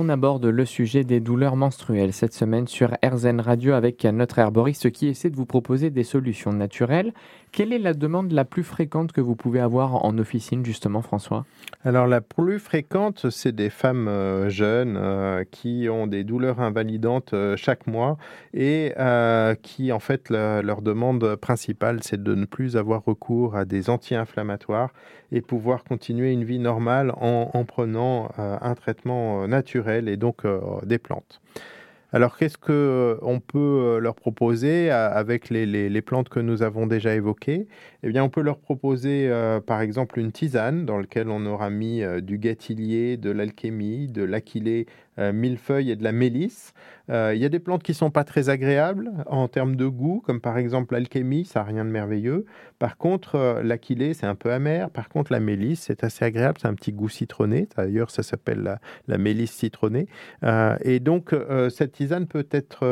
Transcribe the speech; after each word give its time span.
On 0.00 0.08
aborde 0.10 0.46
le 0.46 0.64
sujet 0.64 1.02
des 1.02 1.18
douleurs 1.18 1.56
menstruelles 1.56 2.12
cette 2.12 2.32
semaine 2.32 2.68
sur 2.68 2.96
RZN 3.04 3.40
Radio 3.40 3.72
avec 3.72 4.04
notre 4.04 4.38
herboriste 4.38 4.92
qui 4.92 5.08
essaie 5.08 5.28
de 5.28 5.34
vous 5.34 5.44
proposer 5.44 5.90
des 5.90 6.04
solutions 6.04 6.52
naturelles. 6.52 7.12
Quelle 7.50 7.72
est 7.72 7.78
la 7.78 7.94
demande 7.94 8.30
la 8.30 8.44
plus 8.44 8.62
fréquente 8.62 9.10
que 9.10 9.20
vous 9.20 9.34
pouvez 9.34 9.58
avoir 9.58 10.04
en 10.04 10.16
officine 10.18 10.64
justement 10.64 11.02
François? 11.02 11.46
Alors 11.84 12.06
la 12.06 12.20
plus 12.20 12.60
fréquente, 12.60 13.30
c'est 13.30 13.54
des 13.54 13.70
femmes 13.70 14.06
euh, 14.06 14.48
jeunes 14.50 14.96
euh, 14.96 15.42
qui 15.50 15.88
ont 15.90 16.06
des 16.06 16.22
douleurs 16.22 16.60
invalidantes 16.60 17.32
euh, 17.32 17.56
chaque 17.56 17.88
mois 17.88 18.18
et 18.54 18.92
qui 19.62 19.90
en 19.90 19.98
fait 19.98 20.30
leur 20.30 20.82
demande 20.82 21.36
principale 21.36 22.00
c'est 22.02 22.22
de 22.22 22.34
ne 22.34 22.44
plus 22.44 22.76
avoir 22.76 23.04
recours 23.04 23.56
à 23.56 23.64
des 23.64 23.90
anti-inflammatoires 23.90 24.92
et 25.32 25.40
pouvoir 25.40 25.84
continuer 25.84 26.32
une 26.32 26.44
vie 26.44 26.58
normale 26.58 27.12
en, 27.16 27.50
en 27.52 27.64
prenant 27.64 28.30
un 28.36 28.74
traitement 28.74 29.46
naturel 29.46 29.87
et 29.88 30.16
donc 30.16 30.44
euh, 30.44 30.60
des 30.84 30.98
plantes. 30.98 31.40
Alors, 32.10 32.38
qu'est-ce 32.38 32.56
qu'on 32.56 32.72
euh, 32.72 33.38
peut 33.46 33.58
euh, 33.58 33.98
leur 33.98 34.14
proposer 34.14 34.90
avec 34.90 35.50
les, 35.50 36.00
plantes 36.00 36.30
que 36.30 36.40
nous 36.40 36.62
avons 36.62 36.86
déjà 36.86 37.14
évoquées? 37.14 37.68
Eh 38.02 38.08
bien, 38.08 38.24
on 38.24 38.30
peut 38.30 38.40
leur 38.40 38.58
proposer, 38.58 39.30
par 39.66 39.82
exemple, 39.82 40.18
une 40.18 40.32
tisane 40.32 40.86
dans 40.86 40.98
laquelle 40.98 41.28
on 41.28 41.44
aura 41.44 41.68
mis 41.68 42.02
du 42.22 42.38
gâtillier, 42.38 43.18
de 43.18 43.30
l'alchémie, 43.30 44.08
de 44.08 44.22
l'aquilée 44.22 44.86
euh, 45.18 45.32
millefeuille 45.32 45.90
et 45.90 45.96
de 45.96 46.04
la 46.04 46.12
mélisse. 46.12 46.72
Euh, 47.10 47.32
il 47.34 47.40
y 47.40 47.44
a 47.44 47.48
des 47.48 47.58
plantes 47.58 47.82
qui 47.82 47.94
sont 47.94 48.10
pas 48.10 48.24
très 48.24 48.48
agréables 48.48 49.10
en 49.26 49.48
termes 49.48 49.76
de 49.76 49.86
goût, 49.86 50.22
comme 50.24 50.40
par 50.40 50.58
exemple 50.58 50.94
l'alchémie, 50.94 51.44
ça 51.44 51.60
n'a 51.60 51.66
rien 51.66 51.84
de 51.84 51.90
merveilleux. 51.90 52.44
Par 52.78 52.96
contre, 52.96 53.34
euh, 53.36 53.62
l'aquilée, 53.62 54.14
c'est 54.14 54.26
un 54.26 54.34
peu 54.34 54.52
amer. 54.52 54.90
Par 54.90 55.08
contre, 55.08 55.32
la 55.32 55.40
mélisse, 55.40 55.80
c'est 55.80 56.04
assez 56.04 56.24
agréable, 56.24 56.58
c'est 56.60 56.68
un 56.68 56.74
petit 56.74 56.92
goût 56.92 57.08
citronné. 57.08 57.68
D'ailleurs, 57.76 58.10
ça 58.10 58.22
s'appelle 58.22 58.78
la, 59.06 59.18
mélisse 59.18 59.52
citronnée. 59.52 60.06
et 60.82 61.00
donc, 61.00 61.34
cette 61.70 61.92
tisane 61.92 62.26
peut 62.26 62.46
être 62.50 62.86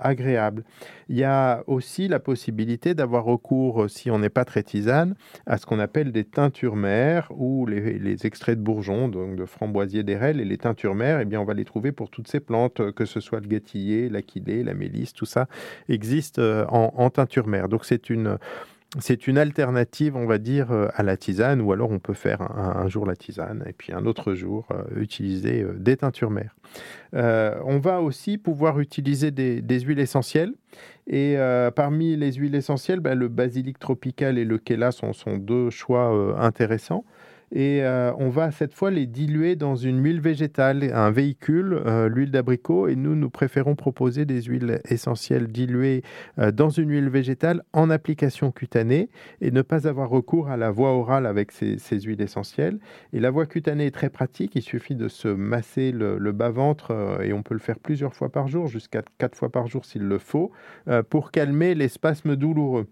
agréable. 0.00 0.64
Il 1.08 1.18
y 1.18 1.24
a 1.24 1.62
aussi 1.66 2.08
la 2.08 2.20
possibilité 2.20 2.94
d'avoir 2.94 3.24
recours, 3.24 3.90
si 3.90 4.10
on 4.10 4.18
n'est 4.18 4.30
pas 4.30 4.44
très 4.44 4.62
tisane, 4.62 5.14
à 5.46 5.58
ce 5.58 5.66
qu'on 5.66 5.78
appelle 5.78 6.12
des 6.12 6.24
teintures 6.24 6.76
mères 6.76 7.28
ou 7.36 7.66
les, 7.66 8.26
extraits 8.26 8.58
de 8.58 8.64
bourgeons, 8.64 9.08
donc 9.08 9.36
de 9.36 9.44
framboisier 9.44 10.02
d'érel 10.02 10.40
et 10.40 10.44
les 10.44 10.58
teintures 10.58 10.94
mères, 10.94 11.20
eh 11.20 11.24
bien, 11.24 11.40
on 11.40 11.44
va 11.44 11.54
les 11.54 11.64
trouver 11.64 11.92
pour 11.92 12.10
toutes 12.10 12.28
ces 12.28 12.40
plantes, 12.40 12.80
euh, 12.80 12.92
que 12.92 13.04
ce 13.04 13.20
soit 13.20 13.31
le 13.40 13.46
gâtillier, 13.46 14.08
l'aquilée, 14.08 14.62
la 14.62 14.74
mélisse, 14.74 15.12
tout 15.12 15.26
ça 15.26 15.46
existe 15.88 16.38
euh, 16.38 16.64
en, 16.68 17.10
teinture 17.10 17.46
mère. 17.46 17.68
Donc 17.68 17.84
c'est 17.84 18.10
une 18.10 18.38
c'est 18.98 19.26
une 19.26 19.38
alternative, 19.38 20.16
on 20.16 20.26
va 20.26 20.36
dire, 20.36 20.70
euh, 20.70 20.88
à 20.94 21.02
la 21.02 21.16
tisane, 21.16 21.62
ou 21.62 21.72
alors 21.72 21.90
on 21.90 21.98
peut 21.98 22.12
faire 22.12 22.42
un, 22.42 22.86
jour 22.88 23.06
la 23.06 23.16
tisane 23.16 23.64
et 23.66 23.72
puis 23.72 23.94
un 23.94 24.04
autre 24.04 24.34
jour 24.34 24.68
utiliser 24.94 25.64
des 25.76 25.96
teintures 25.96 26.30
mères. 26.30 26.54
on 27.14 27.78
va 27.78 28.02
aussi 28.02 28.36
pouvoir 28.36 28.80
utiliser 28.80 29.30
des, 29.30 29.80
huiles 29.80 29.98
essentielles. 30.00 30.52
Et 31.06 31.36
parmi 31.74 32.16
les 32.16 32.32
huiles 32.32 32.54
essentielles, 32.54 33.00
ben, 33.00 33.18
le 33.18 33.28
basilic 33.28 33.78
tropical 33.78 34.36
et 34.36 34.44
le 34.44 34.58
kéla 34.58 34.92
sont, 34.92 35.14
sont 35.14 35.38
deux 35.38 35.70
choix 35.70 36.36
intéressants 36.38 37.04
et 37.52 37.84
euh, 37.84 38.12
on 38.16 38.30
va 38.30 38.50
cette 38.50 38.72
fois 38.72 38.90
les 38.90 39.06
diluer 39.06 39.56
dans 39.56 39.76
une 39.76 40.02
huile 40.02 40.22
végétale, 40.22 40.90
un 40.94 41.10
véhicule, 41.10 41.78
euh, 41.84 42.08
l'huile 42.08 42.30
d'abricot, 42.30 42.88
et 42.88 42.96
nous, 42.96 43.14
nous 43.14 43.28
préférons 43.28 43.74
proposer 43.74 44.24
des 44.24 44.40
huiles 44.42 44.80
essentielles 44.88 45.48
diluées 45.48 46.02
euh, 46.38 46.50
dans 46.50 46.70
une 46.70 46.90
huile 46.90 47.10
végétale 47.10 47.62
en 47.74 47.90
application 47.90 48.52
cutanée 48.52 49.10
et 49.42 49.50
ne 49.50 49.60
pas 49.60 49.86
avoir 49.86 50.08
recours 50.08 50.48
à 50.48 50.56
la 50.56 50.70
voie 50.70 50.92
orale 50.92 51.26
avec 51.26 51.52
ces, 51.52 51.76
huiles 52.00 52.22
essentielles. 52.22 52.78
Et 53.12 53.20
la 53.20 53.30
voie 53.30 53.44
cutanée 53.44 53.86
est 53.86 53.94
très 53.94 54.08
pratique, 54.08 54.52
il 54.54 54.62
suffit 54.62 54.94
de 54.94 55.08
se 55.08 55.28
masser 55.28 55.92
le, 55.92 56.16
le 56.16 56.32
bas-ventre 56.32 57.20
et 57.22 57.34
on 57.34 57.42
peut 57.42 57.54
le 57.54 57.60
faire 57.60 57.78
plusieurs 57.78 58.14
fois 58.14 58.30
par 58.30 58.48
jour, 58.48 58.66
jusqu'à 58.66 59.02
quatre 59.18 59.36
fois 59.36 59.50
par 59.50 59.66
jour 59.66 59.84
s'il 59.84 60.02
le 60.02 60.18
faut, 60.18 60.52
pour 61.10 61.30
calmer 61.30 61.74
les 61.74 61.88
spasmes 61.88 62.34
douloureux 62.34 62.86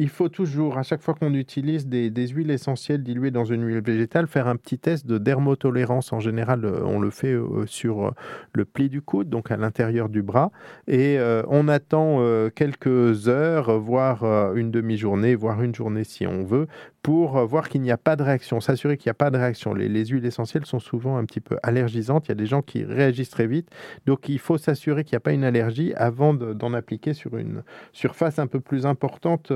il 0.00 0.08
faut 0.08 0.30
toujours, 0.30 0.78
à 0.78 0.82
chaque 0.82 1.02
fois 1.02 1.12
qu'on 1.12 1.34
utilise 1.34 1.86
des, 1.86 2.26
huiles 2.28 2.50
essentielles 2.50 3.02
diluées 3.02 3.30
dans 3.30 3.44
une 3.44 3.66
huile 3.66 3.82
végétale, 3.82 4.26
faire 4.28 4.48
un 4.48 4.56
petit 4.56 4.78
test 4.78 5.06
de 5.06 5.18
dermotolérance. 5.18 6.14
En 6.14 6.20
général, 6.20 6.64
euh, 6.64 6.80
on 6.86 7.00
le 7.00 7.10
fait 7.10 7.34
euh, 7.34 7.66
sur 7.66 8.06
euh, 8.06 8.10
le 8.54 8.64
pli 8.64 8.88
du 8.88 9.02
coude, 9.02 9.28
donc 9.28 9.50
à 9.50 9.58
l'intérieur 9.58 10.08
du 10.08 10.22
bras. 10.22 10.52
Et 10.88 11.18
on 11.48 11.68
attend 11.68 12.20
quelques 12.54 13.28
heures, 13.28 13.78
voire 13.78 14.54
une 14.54 14.70
demi-journée, 14.70 15.34
voire 15.34 15.62
une 15.62 15.74
journée 15.74 16.04
si 16.04 16.26
on 16.26 16.44
veut, 16.44 16.66
pour 17.02 17.44
voir 17.46 17.68
qu'il 17.68 17.82
n'y 17.82 17.90
a 17.90 17.96
pas 17.96 18.16
de 18.16 18.22
réaction, 18.22 18.60
s'assurer 18.60 18.96
qu'il 18.96 19.08
n'y 19.08 19.12
a 19.12 19.14
pas 19.14 19.30
de 19.30 19.36
réaction. 19.36 19.74
Les, 19.74 20.06
huiles 20.06 20.24
essentielles 20.24 20.66
sont 20.66 20.78
souvent 20.78 21.16
un 21.16 21.24
petit 21.24 21.40
peu 21.40 21.58
allergisantes. 21.62 22.26
Il 22.26 22.30
y 22.30 22.32
a 22.32 22.36
des 22.36 22.46
gens 22.46 22.62
qui 22.62 22.84
réagissent 22.84 23.30
très 23.30 23.46
vite. 23.46 23.68
Donc, 24.06 24.28
il 24.28 24.38
faut 24.38 24.58
s'assurer 24.58 25.04
qu'il 25.04 25.14
n'y 25.14 25.18
a 25.18 25.20
pas 25.20 25.32
une 25.32 25.44
allergie 25.44 25.92
avant 25.94 26.34
d'en 26.34 26.72
appliquer 26.72 27.14
sur 27.14 27.36
une 27.36 27.62
surface 27.92 28.38
un 28.38 28.46
peu 28.46 28.60
plus 28.60 28.86
importante 28.86 29.52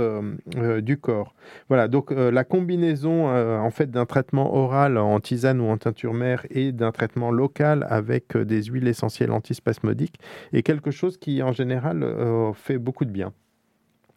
euh, 0.56 0.80
du 0.80 0.98
corps. 0.98 1.34
Voilà. 1.68 1.88
Donc, 1.88 2.10
la 2.10 2.44
combinaison, 2.44 3.28
en 3.28 3.70
fait, 3.70 3.90
d'un 3.90 4.06
traitement 4.06 4.54
oral 4.54 4.98
en 4.98 5.18
tisane 5.20 5.60
ou 5.60 5.66
en 5.66 5.76
teinture 5.78 6.14
mère 6.14 6.46
et 6.50 6.72
d'un 6.72 6.92
traitement 6.92 7.30
local 7.30 7.86
avec 7.88 8.36
des 8.36 8.62
huiles 8.64 8.88
essentielles 8.88 9.32
antispasmodiques 9.32 10.18
est 10.52 10.62
quelque 10.62 10.90
chose 10.90 11.18
qui, 11.18 11.42
en 11.42 11.52
général, 11.52 12.04
fait 12.54 12.78
beaucoup 12.78 13.04
de 13.04 13.10
bien. 13.10 13.32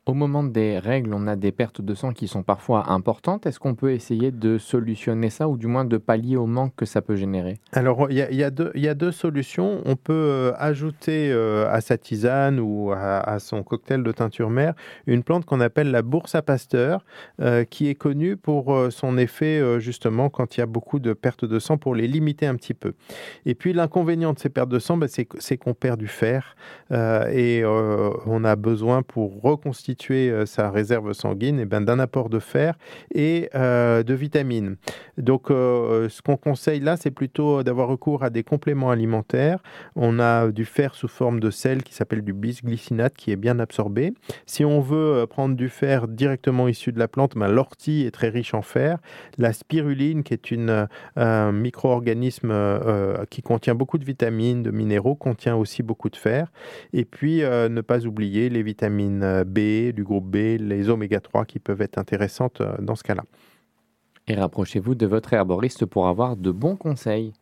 Au 0.08 0.14
moment 0.14 0.42
des 0.42 0.80
règles, 0.80 1.14
on 1.14 1.28
a 1.28 1.36
des 1.36 1.52
pertes 1.52 1.82
de 1.82 1.94
sang 1.94 2.14
qui 2.14 2.30
sont 2.30 2.42
parfois 2.42 2.94
importantes. 2.94 3.46
Est-ce 3.46 3.60
qu'on 3.60 3.76
peut 3.76 3.92
essayer 3.92 4.32
de 4.32 4.58
solutionner 4.58 5.30
ça 5.30 5.50
ou 5.50 5.58
du 5.58 5.68
moins 5.68 5.84
de 5.84 5.98
pallier 5.98 6.38
au 6.38 6.46
manque 6.46 6.74
que 6.78 6.86
ça 6.86 7.02
peut 7.02 7.18
générer? 7.18 7.60
Alors, 7.74 8.10
il 8.10 8.16
y, 8.16 8.44
a 8.88 8.94
deux 8.94 9.12
solutions. 9.12 9.82
On 9.84 9.98
peut 9.98 10.14
euh, 10.14 10.54
ajouter 10.60 11.30
euh, 11.30 11.70
à 11.70 11.82
sa 11.82 11.98
tisane 11.98 12.58
ou 12.62 12.94
à, 12.94 13.38
son 13.40 13.64
cocktail 13.64 14.02
de 14.02 14.12
teinture 14.14 14.50
mère 14.50 14.76
une 15.08 15.24
plante 15.24 15.44
qu'on 15.44 15.60
appelle 15.60 15.92
la 15.92 16.04
bourse 16.04 16.36
à 16.36 16.42
pasteur, 16.42 17.04
euh, 17.42 17.66
qui 17.66 17.90
est 17.90 17.96
connue 17.96 18.38
pour 18.38 18.74
son 18.92 19.18
effet 19.18 19.62
justement 19.82 20.30
quand 20.30 20.56
il 20.56 20.62
y 20.62 20.64
a 20.64 20.68
beaucoup 20.68 21.00
de 21.00 21.12
pertes 21.12 21.44
de 21.44 21.60
sang 21.60 21.78
pour 21.78 21.96
les 21.96 22.08
limiter 22.08 22.46
un 22.48 22.56
petit 22.56 22.74
peu. 22.74 22.94
Et 23.46 23.56
puis, 23.56 23.74
l'inconvénient 23.74 24.32
de 24.32 24.40
ces 24.40 24.48
pertes 24.48 24.70
de 24.70 24.80
sang, 24.80 24.96
bah, 24.96 25.08
c'est 25.10 25.58
qu'on 25.58 25.74
perd 25.74 26.00
du 26.00 26.08
fer 26.08 26.56
et 26.90 27.64
on 27.66 28.44
a 28.46 28.56
besoin 28.56 29.02
pour 29.04 29.42
reconstituer 29.42 29.97
euh, 30.12 30.46
sa 30.46 30.70
réserve 30.70 31.14
sanguine 31.14 31.60
eh 31.60 31.66
ben, 31.66 31.82
d'un 31.82 32.00
apport 32.00 32.30
de 32.30 32.40
fer 32.40 32.76
et 33.14 33.50
euh, 33.56 34.04
de 34.04 34.14
vitamines. 34.14 34.78
Donc, 35.18 35.50
euh, 35.50 36.10
ce 36.10 36.22
qu'on 36.22 36.38
conseille 36.38 36.80
là, 36.80 36.98
c'est 36.98 37.12
plutôt 37.12 37.64
d'avoir 37.64 37.88
recours 37.88 38.24
à 38.24 38.30
des 38.30 38.44
compléments 38.44 38.92
alimentaires. 38.92 39.60
On 39.96 40.20
a 40.20 40.52
du 40.52 40.66
fer 40.66 40.96
sous 40.96 41.08
forme 41.08 41.40
de 41.40 41.50
sel 41.50 41.84
qui 41.84 41.94
s'appelle 41.94 42.22
du 42.22 42.34
bisglycinate 42.34 43.16
qui 43.16 43.32
est 43.32 43.36
bien 43.36 43.60
absorbé. 43.60 44.14
Si 44.46 44.64
on 44.64 44.80
veut 44.80 45.26
prendre 45.28 45.56
du 45.56 45.70
fer 45.70 46.08
directement 46.08 46.68
issu 46.68 46.92
de 46.92 47.00
la 47.00 47.08
plante, 47.08 47.36
ben, 47.36 47.48
l'ortie 47.48 48.06
est 48.06 48.12
très 48.12 48.30
riche 48.30 48.54
en 48.54 48.62
fer. 48.62 48.98
La 49.38 49.54
spiruline, 49.54 50.24
qui 50.24 50.34
est 50.34 50.52
une, 50.52 50.88
un 51.16 51.52
micro-organisme 51.52 52.54
qui 53.30 53.42
contient 53.42 53.76
beaucoup 53.76 53.98
de 53.98 54.06
vitamines, 54.06 54.64
de 54.64 54.72
minéraux, 54.72 55.16
contient 55.16 55.56
aussi 55.56 55.84
beaucoup 55.84 56.10
de 56.10 56.16
fer. 56.16 56.52
Et 56.94 57.06
puis, 57.06 57.42
ne 57.42 57.82
pas 57.82 58.06
oublier 58.06 58.50
les 58.50 58.64
vitamines 58.64 59.44
B, 59.44 59.87
du 59.94 60.04
groupe 60.04 60.26
B, 60.26 60.60
les 60.60 60.90
oméga 60.90 61.20
3 61.20 61.46
qui 61.46 61.60
peuvent 61.60 61.82
être 61.82 61.98
intéressantes 61.98 62.62
euh, 62.62 62.76
dans 62.80 62.96
ce 62.96 63.04
cas-là. 63.04 63.24
Et 64.28 64.36
rapprochez-vous 64.36 64.96
de 64.96 65.06
votre 65.06 65.34
herboriste 65.34 65.86
pour 65.86 66.08
avoir 66.08 66.36
de 66.36 66.52
bons 66.52 66.76
conseils. 66.76 67.34